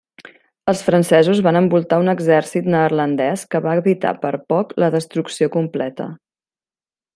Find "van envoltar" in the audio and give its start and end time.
1.47-1.99